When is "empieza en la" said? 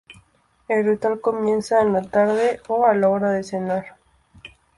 1.23-2.01